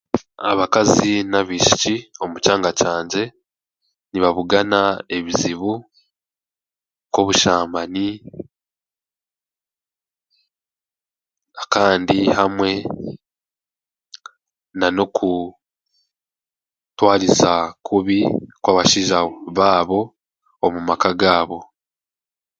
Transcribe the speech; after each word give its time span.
Abakazi 0.51 1.11
n'abaishiki 1.29 1.95
omu 2.23 2.37
kyanga 2.43 2.69
kyangye 2.79 3.23
nibagugana 4.09 4.79
ebizibu 5.17 5.71
nk'obushambani 7.07 8.07
kandi 11.73 12.17
hamwe 12.37 12.71
nanokutwariza 14.79 17.53
kubi 17.87 18.19
kw'abashaija 18.63 19.19
baabo 19.57 19.99
omu 20.65 20.79
maka 20.87 21.09
gaabo. 21.21 21.59